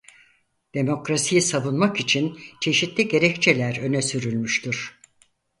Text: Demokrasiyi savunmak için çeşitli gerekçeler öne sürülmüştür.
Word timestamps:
Demokrasiyi 0.73 1.41
savunmak 1.41 1.99
için 1.99 2.39
çeşitli 2.61 3.07
gerekçeler 3.07 3.79
öne 3.79 4.01
sürülmüştür. 4.01 4.99